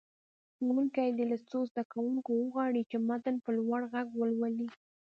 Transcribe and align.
ښوونکی 0.55 1.07
دې 1.17 1.25
له 1.31 1.37
څو 1.49 1.59
زده 1.69 1.83
کوونکو 1.93 2.29
وغواړي 2.35 2.81
چې 2.89 2.97
متن 3.07 3.35
په 3.45 3.49
لوړ 3.59 3.81
غږ 3.93 4.07
ولولي. 4.19 4.67